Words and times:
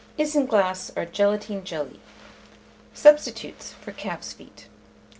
ISINGLASS 0.17 0.93
OR 0.97 1.05
GELATINE 1.05 1.63
JELLY. 1.63 1.99
(Substitutes 2.91 3.73
for 3.73 3.91
Calf's 3.91 4.33
Feet.) 4.33 4.65